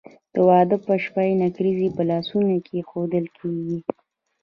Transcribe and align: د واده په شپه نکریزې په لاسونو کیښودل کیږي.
د 0.33 0.35
واده 0.47 0.77
په 0.85 0.93
شپه 1.03 1.23
نکریزې 1.43 1.89
په 1.95 2.01
لاسونو 2.09 2.53
کیښودل 2.67 3.25
کیږي. 3.37 3.79